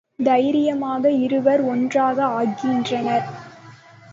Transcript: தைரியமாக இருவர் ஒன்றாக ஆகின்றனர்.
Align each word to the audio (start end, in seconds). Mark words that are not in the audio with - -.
தைரியமாக 0.19 1.11
இருவர் 1.11 1.61
ஒன்றாக 1.61 2.25
ஆகின்றனர். 2.25 3.27